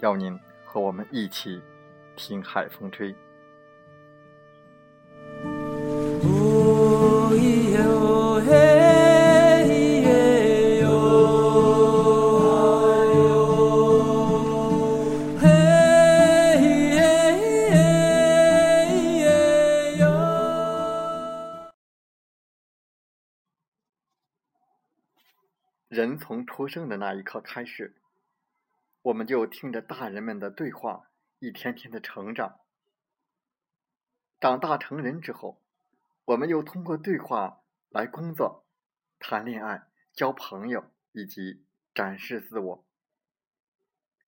[0.00, 1.62] 邀您和我们一起
[2.16, 3.14] 听海风吹。
[25.88, 27.94] 人从出生的那一刻开始。
[29.06, 31.08] 我们就听着大人们的对话，
[31.38, 32.58] 一天天的成长。
[34.40, 35.62] 长大成人之后，
[36.24, 38.66] 我们又通过对话来工作、
[39.20, 41.64] 谈恋爱、交朋友以及
[41.94, 42.84] 展示自我。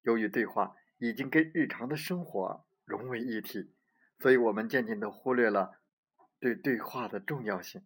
[0.03, 3.75] 由于对话已经跟日常的生活融为一体，
[4.21, 5.81] 所以我们渐渐的忽略了
[6.38, 7.84] 对对话的重要性。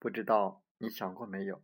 [0.00, 1.62] 不知道你想过没有？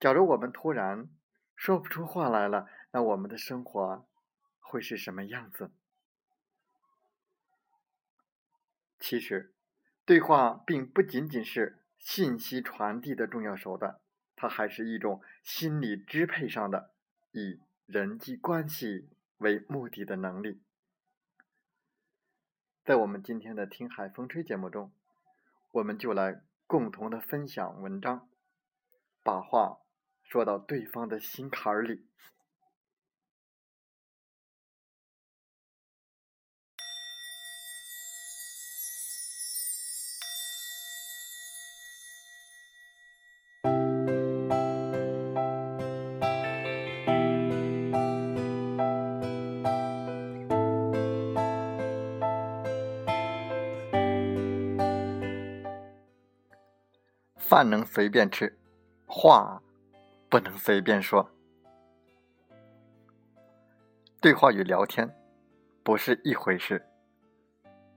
[0.00, 1.10] 假如我们突然……
[1.58, 4.06] 说不出话来了，那我们的生活
[4.60, 5.72] 会是什么样子？
[9.00, 9.52] 其实，
[10.04, 13.98] 对话并不仅仅是信息传递的重要手段，
[14.36, 16.92] 它还是一种心理支配上的
[17.32, 19.08] 以人际关系
[19.38, 20.62] 为目的的能力。
[22.84, 24.92] 在我们今天的《听海风吹》节目中，
[25.72, 28.28] 我们就来共同的分享文章，
[29.24, 29.80] 把话。
[30.28, 32.04] 说到对方的心坎儿里。
[57.38, 58.58] 饭能随便吃，
[59.06, 59.62] 话。
[60.30, 61.30] 不能随便说，
[64.20, 65.08] 对话与聊天
[65.82, 66.84] 不是一回事。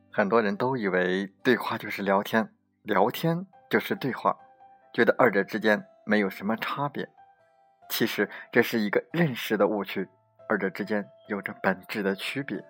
[0.09, 2.53] 很多人都以为对话就是聊天，
[2.83, 4.37] 聊天就是对话，
[4.93, 7.09] 觉得二者之间没有什么差别。
[7.89, 10.07] 其实这是一个认识的误区，
[10.47, 12.63] 二者之间有着本质的区别。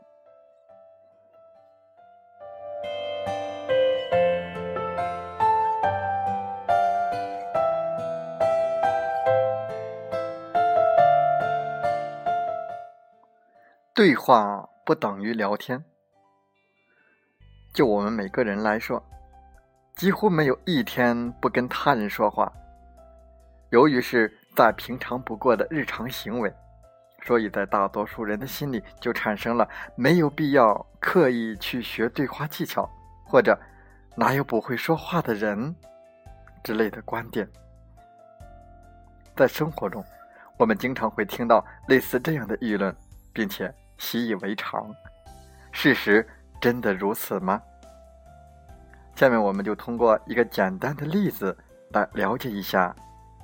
[13.93, 15.83] 对话不等于聊天。
[17.73, 19.03] 就我们每个人来说，
[19.97, 22.49] 几乎没有一天不跟他人说话。
[23.71, 26.53] 由于是再平常不过的日常行为，
[27.25, 32.89] 所以在大多数人的心里就产生了没有必要刻意去学对话技巧，
[33.25, 33.59] 或者
[34.15, 35.75] 哪有不会说话的人
[36.63, 37.45] 之类的观点。
[39.35, 40.01] 在生活中，
[40.57, 42.95] 我们经常会听到类似这样的议论，
[43.33, 43.69] 并且。
[44.01, 44.91] 习以为常，
[45.71, 46.27] 事实
[46.59, 47.61] 真的如此吗？
[49.15, 51.55] 下面我们就通过一个简单的例子
[51.91, 52.95] 来了解一下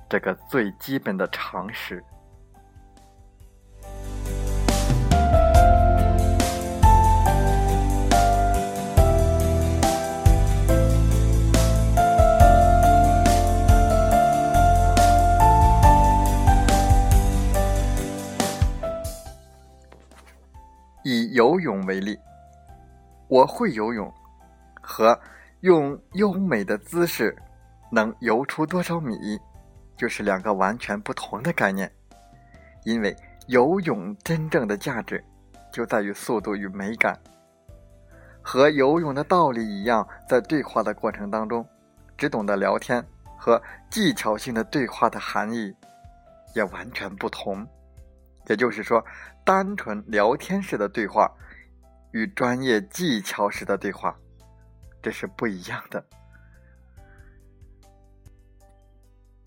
[0.08, 2.02] 这个最基本的常识。
[21.04, 22.18] 以游泳为例，
[23.28, 24.12] 我会游泳，
[24.82, 25.18] 和
[25.60, 27.36] 用优美的姿势
[27.90, 29.38] 能游出多少米，
[29.96, 31.90] 就是两个完全不同的概念。
[32.84, 33.14] 因为
[33.46, 35.22] 游泳真正的价值
[35.72, 37.18] 就在于速度与美感，
[38.42, 41.66] 和游泳的道理一样，在对话的过程当中，
[42.16, 43.04] 只懂得聊天
[43.36, 43.60] 和
[43.90, 45.74] 技巧性的对话的含义
[46.54, 47.66] 也完全不同。
[48.48, 49.04] 也就是说，
[49.44, 51.30] 单纯聊天式的对话
[52.12, 54.16] 与专业技巧式的对话。
[55.00, 56.04] 这是不一样的。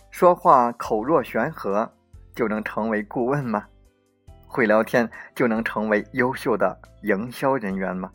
[0.10, 1.92] 说话口若悬河
[2.36, 3.68] 就能成为顾问吗？
[4.48, 8.12] 会聊天就能成为优秀的营销人员吗？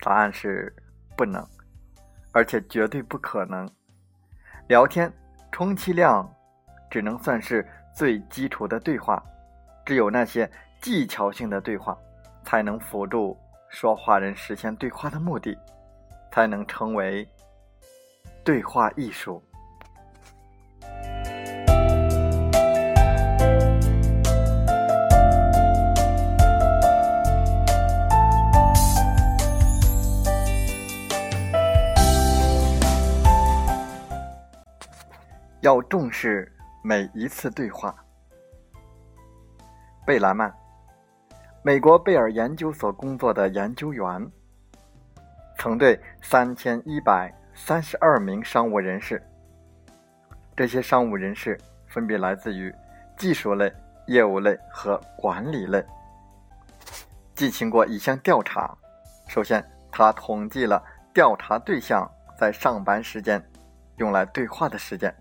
[0.00, 0.74] 答案是
[1.16, 1.46] 不能，
[2.32, 3.68] 而且绝对不可能。
[4.68, 5.12] 聊天
[5.52, 6.28] 充其量
[6.90, 7.66] 只能算是
[7.98, 9.20] 最基础的对话，
[9.84, 10.48] 只有那些
[10.80, 11.98] 技巧性的对话
[12.44, 13.36] 才能辅助。
[13.70, 15.58] 说话人实现对话的目的，
[16.30, 17.26] 才能成为
[18.44, 19.42] 对话艺术。
[35.62, 36.50] 要重视
[36.88, 37.94] 每一次对话。
[40.06, 40.50] 贝莱曼。
[41.62, 44.26] 美国贝尔研究所工作的研究员，
[45.58, 49.22] 曾对三千一百三十二名商务人士，
[50.56, 52.74] 这些商务人士分别来自于
[53.18, 53.70] 技术类、
[54.06, 55.84] 业务类和管理类，
[57.34, 58.74] 进行过一项调查。
[59.28, 59.62] 首先，
[59.92, 60.82] 他统计了
[61.12, 63.46] 调查对象在上班时间
[63.98, 65.14] 用来对话的时间，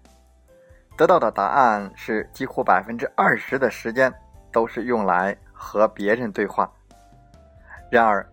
[0.97, 4.13] 得到的答案是几乎百分之二十的时间
[4.51, 5.37] 都是用来。
[5.59, 6.71] 和别人对话，
[7.89, 8.23] 然而，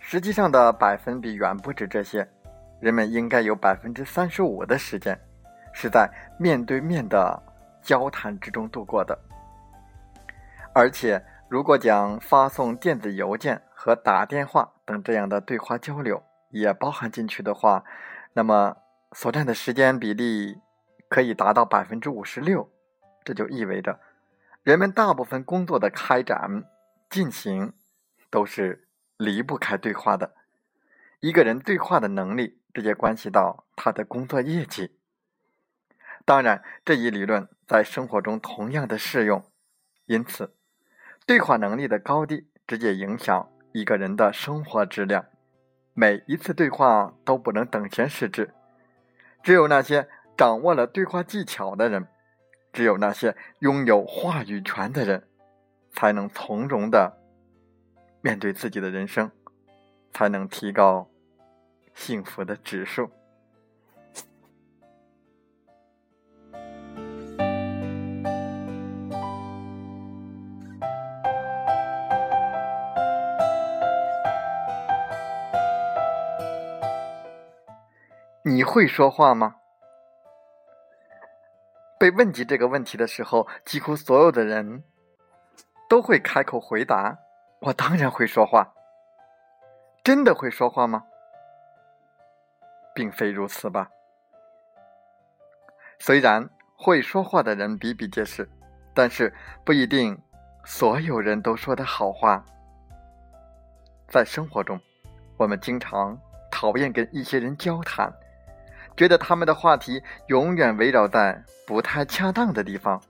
[0.00, 2.28] 实际上的百分比远不止这些。
[2.80, 5.16] 人们应该有百分之三十五的时间
[5.72, 6.10] 是在
[6.40, 7.40] 面对面的
[7.80, 9.16] 交谈之中度过的。
[10.74, 16.20] 而且，如果将发送电子邮件和打电话等这样的对话交流
[16.50, 17.84] 也包含进去的话，
[18.32, 18.76] 那么
[19.12, 20.60] 所占的时间比例
[21.12, 22.72] 可以达到百分之五十六。
[23.22, 24.00] 这就意味着，
[24.62, 26.64] 人们大部分工作的开展。
[27.10, 27.74] 进行
[28.30, 28.88] 都是
[29.18, 30.32] 离不开对话的。
[31.20, 34.96] 一个人对话的能力直接关系到他的工作业绩。
[36.24, 39.44] 当然，这一理论在生活中同样的适用。
[40.06, 40.54] 因此，
[41.26, 45.26] 对话能力的高低直接影响一个人的生活质量。
[45.92, 48.54] 每一次对话都不能等闲视之。
[49.42, 52.06] 只有那些掌握了对话技巧的人，
[52.72, 55.28] 只有那些拥有话语权的人。
[55.94, 57.18] 才能从容的
[58.22, 59.30] 面对自己的人生，
[60.10, 61.06] 才能提高
[61.94, 63.10] 幸福的指数。
[78.44, 79.56] 你会说话吗？
[82.02, 84.82] 被问及这个问题的时候，几乎所有的人。
[85.88, 87.16] 都会开口回答，
[87.60, 88.72] 我当然会说话。
[90.02, 91.04] 真的会说话吗？
[92.92, 93.88] 并非如此吧。
[96.00, 98.48] 虽然会说话的人比比皆是，
[98.94, 99.32] 但是
[99.64, 100.18] 不一定
[100.64, 102.42] 所有人都说的好话。
[104.08, 104.80] 在生活中，
[105.36, 106.18] 我们经常
[106.50, 108.10] 讨厌跟一些人交谈，
[108.96, 113.00] 觉得他们的话题永远围绕在不太恰当的地方。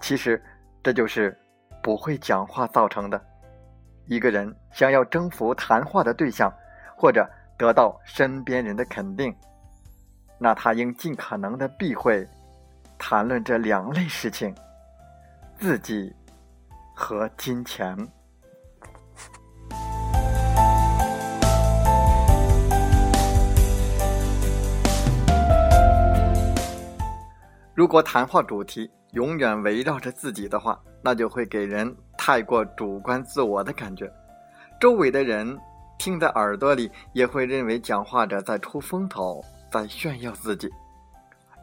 [0.00, 0.42] 其实，
[0.82, 1.36] 这就是。
[1.82, 3.18] 不会讲话造成的。
[4.04, 6.52] 一个人想要征服谈话的对象，
[6.94, 9.34] 或者得到身边人的肯定，
[10.38, 12.28] 那他应尽可能的避讳
[12.98, 14.54] 谈论这两类事情：
[15.58, 16.14] 自己
[16.94, 17.96] 和金钱。
[27.80, 34.06] 如果谈话主题永远围绕着自己的话， 那就会给人太过主观自我的感觉，
[34.78, 35.58] 周围的人
[35.98, 40.68] 听在耳朵里也会认为讲话者在出风头，在炫耀自己。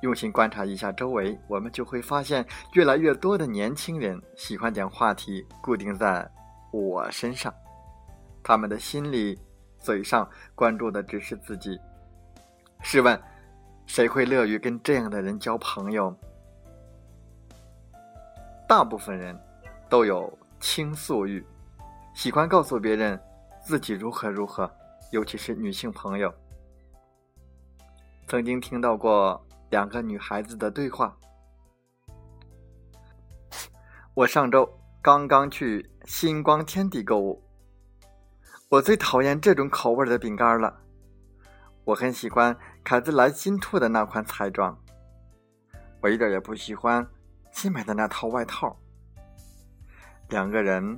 [0.01, 2.43] 用心观察一下周围，我们就会发现，
[2.73, 6.27] 越来越多的年轻人喜欢将话题固定在
[6.71, 7.53] 我身上，
[8.41, 9.39] 他们的心里、
[9.77, 11.79] 嘴上关注的只是自己。
[12.81, 13.21] 试问，
[13.87, 16.13] 谁会乐于跟这样的人交朋友？
[18.67, 19.35] 大部分人
[19.89, 21.43] 都有倾诉欲，
[22.13, 23.19] 喜欢告诉别人
[23.65, 24.69] 自己如何如何，
[25.11, 26.31] 尤其是女性朋友。
[28.27, 31.17] 曾经听到过两个女孩子的对话。
[34.13, 34.69] 我上周
[35.01, 37.41] 刚刚去星光天地购物，
[38.67, 40.81] 我最讨厌这种口味的饼干了。
[41.85, 44.73] 我很喜欢凯子来新出的那款彩妆，
[45.99, 47.05] 我一点也不喜欢
[47.51, 48.79] 新买的那套外套。
[50.29, 50.97] 两个人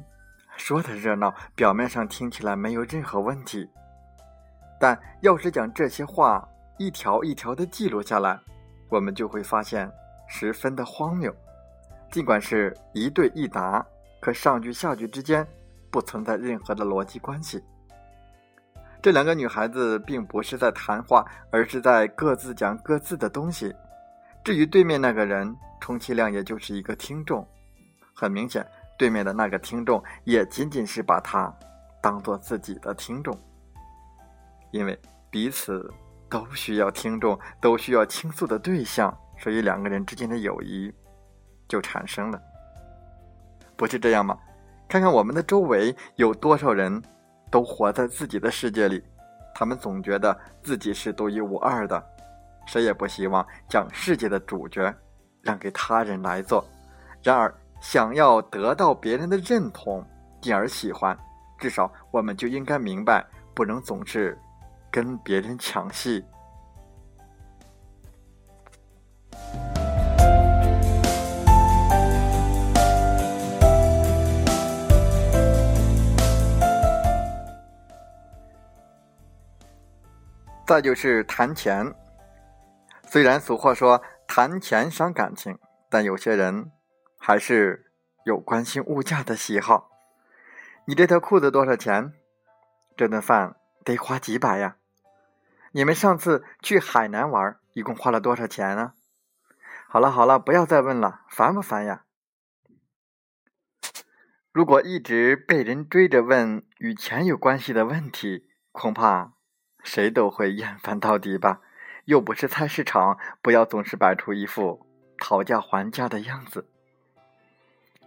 [0.56, 3.68] 说的热闹，表面上听起来没有任何问题，
[4.80, 8.40] 但要是将这些话一条一条的记录下来，
[8.88, 9.92] 我们就会发现
[10.28, 11.36] 十分的荒谬。
[12.12, 13.84] 尽管是一对一答，
[14.22, 15.44] 可上句下句之间
[15.90, 17.64] 不存在任何的逻辑关系。
[19.02, 23.74] 这两个女孩子并不是在谈话，而是在各自讲各自的东西。
[24.44, 27.48] 至于对面那个人，充其量也就是一个听众。
[28.14, 28.66] 很明显，
[28.98, 31.54] 对面的那个听众也仅仅是把他
[32.02, 33.34] 当做自己的听众，
[34.72, 35.90] 因为彼此
[36.30, 40.94] 都需要听众，都需要倾诉的对象，所以两个人之间的友谊
[41.70, 42.42] 就产生了。
[43.78, 44.38] 不是这样吗？
[44.90, 47.02] 看看我们的周围有多少人。
[47.50, 49.04] 都活在自己的世界里，
[49.54, 52.04] 他们总觉得自己是独一无二的，
[52.66, 54.94] 谁也不希望将世界的主角
[55.42, 56.64] 让给他人来做。
[57.24, 60.06] 然而，想要得到别人的认同，
[60.42, 61.18] 进而喜欢，
[61.58, 63.26] 至少我们就应该明白，
[63.56, 64.38] 不能总是
[64.92, 66.24] 跟别人抢戏。
[80.70, 81.96] 再就是谈钱，
[83.08, 85.58] 虽然俗话说谈钱伤感情，
[85.90, 86.72] 但有些人
[87.18, 87.92] 还是
[88.24, 89.90] 有关心物价的喜好。
[90.86, 92.14] 你这条裤子多少钱？
[92.96, 94.76] 这顿饭得花几百呀？
[95.72, 98.94] 你们上次去海南玩，一共花了多少钱呢？
[99.88, 102.04] 好了好了，不要再问了，烦不烦呀？
[104.52, 109.34] 如果一直被人追着问与钱有关系的问题，恐怕。
[109.84, 111.62] 谁都会厌烦到底吧，
[112.06, 114.86] 又不是菜市场，不要总是摆出一副
[115.18, 116.68] 讨价还价的样子。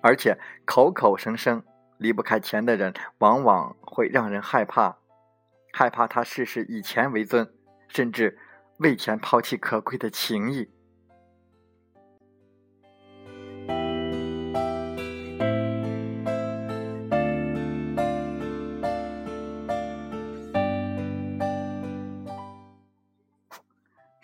[0.01, 1.65] 而且口口声声
[1.97, 4.99] 离不开钱的人，往往会让人害怕，
[5.73, 7.53] 害怕他事事以钱为尊，
[7.89, 8.39] 甚至
[8.79, 10.71] 为钱抛弃可贵的情谊。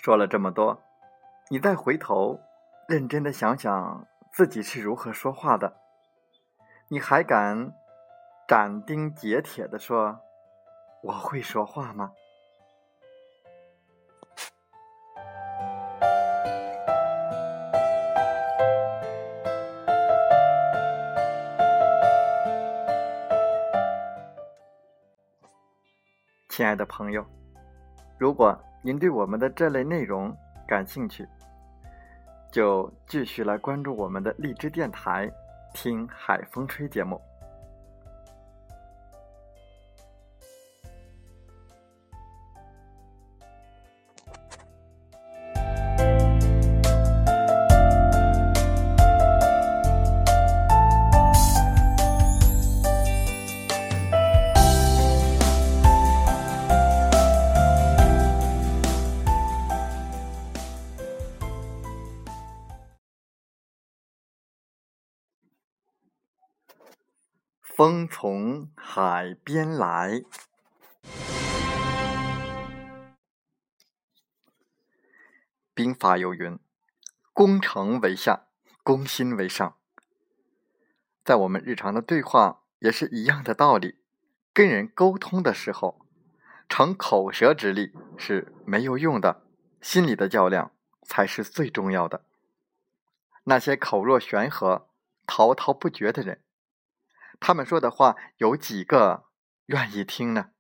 [0.09, 0.81] 说了这么多，
[1.51, 2.41] 你再回头
[2.89, 5.77] 认真的想想自己是如何说话的，
[6.89, 7.75] 你还敢
[8.49, 10.19] 斩钉截铁的说
[11.03, 12.15] 我会说话吗？
[26.49, 27.23] 亲爱的朋友，
[28.17, 28.59] 如果。
[28.89, 30.35] 您对我们的这类内容
[30.67, 31.29] 感兴趣，
[32.51, 35.31] 就继续来关注我们的荔枝电台，
[35.75, 37.21] 听海风吹节目。
[67.79, 70.25] 风从海边来，
[75.73, 76.59] 兵法有云
[77.33, 78.49] ：“攻城为下，
[78.83, 79.77] 攻心为上。”
[81.25, 84.01] 在我们日常的对话也是一样的道理。
[84.53, 86.05] 跟人沟通的时候，
[86.69, 89.45] 逞口舌之力是没有用的，
[89.81, 92.25] 心里的较量才是最重要的。
[93.45, 94.89] 那些口若悬河、
[95.29, 96.41] 滔滔不绝的人。
[97.41, 99.29] 他们说的话有几个
[99.67, 100.51] 愿意听呢？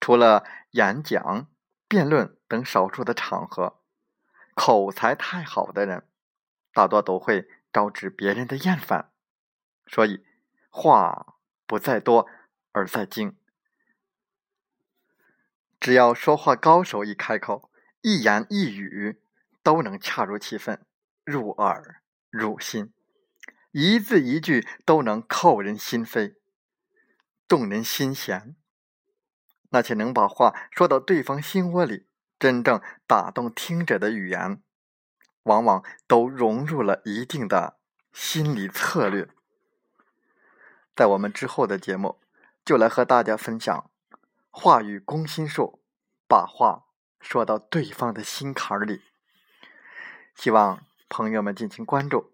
[0.00, 1.48] 除了演讲、
[1.86, 3.82] 辩论等少数的场合，
[4.54, 6.08] 口才太好的人，
[6.72, 9.12] 大多都会招致别人的厌烦。
[9.86, 10.24] 所以，
[10.70, 11.36] 话
[11.66, 12.26] 不在多，
[12.72, 13.36] 而在精。
[15.78, 17.70] 只要说话高手一开口，
[18.00, 19.20] 一言一语
[19.62, 20.86] 都能恰如其分，
[21.24, 22.93] 入耳入心。
[23.76, 26.36] 一字一句都能扣人心扉，
[27.48, 28.54] 动人心弦。
[29.70, 32.06] 那些能把话说到对方心窝里，
[32.38, 34.62] 真正打动听者的语言，
[35.42, 37.76] 往往都融入了一定的
[38.12, 39.28] 心理策略。
[40.94, 42.20] 在我们之后的节目，
[42.64, 43.90] 就来和大家分享
[44.50, 45.82] 话语攻心术，
[46.28, 46.84] 把话
[47.20, 49.02] 说到对方的心坎里。
[50.36, 52.33] 希望朋友们尽情关注。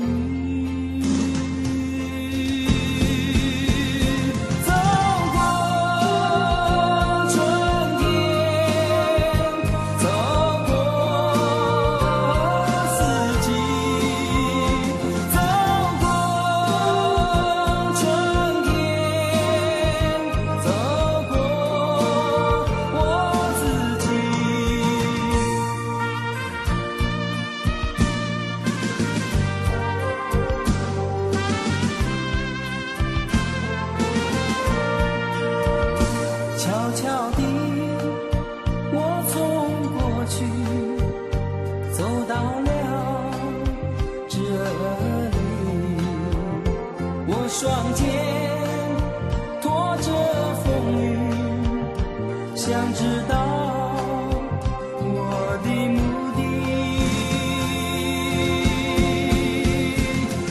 [55.63, 56.39] 的目的，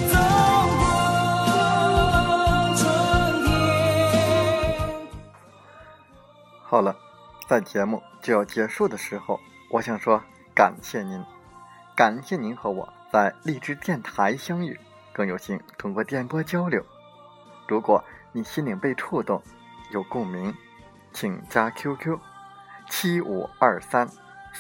[0.09, 0.15] 走
[0.79, 0.83] 过
[2.77, 2.81] 春
[3.45, 3.49] 天
[6.65, 6.97] 好了，
[7.47, 9.39] 在节目就要结束的时候，
[9.71, 10.23] 我想说
[10.55, 11.25] 感谢您，
[11.95, 14.79] 感谢您和我在荔枝电台相遇，
[15.13, 16.85] 更有幸通过电波交流。
[17.67, 19.43] 如果你心灵被触动，
[19.91, 20.55] 有共鸣，
[21.13, 22.19] 请加 QQ
[22.89, 24.09] 七五二三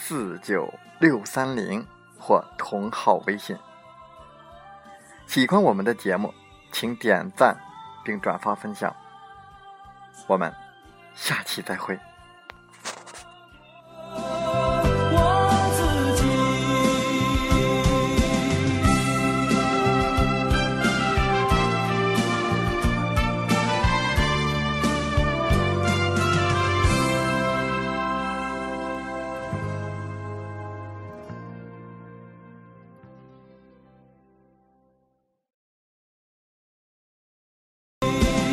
[0.02, 1.86] 四九六三零
[2.18, 3.56] 或同号微信。
[5.26, 6.32] 喜欢我们的节目，
[6.72, 7.54] 请点赞
[8.02, 8.92] 并转发分享。
[10.26, 10.52] 我们
[11.14, 11.96] 下期再会。